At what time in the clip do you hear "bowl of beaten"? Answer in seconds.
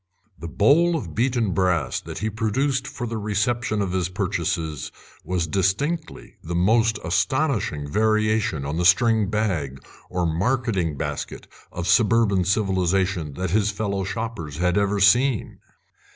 0.47-1.51